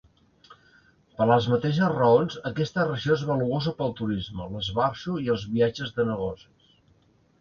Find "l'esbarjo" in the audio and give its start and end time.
4.55-5.19